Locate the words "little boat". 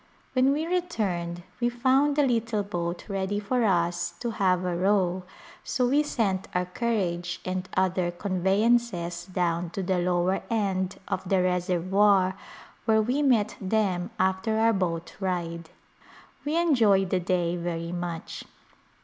2.25-3.07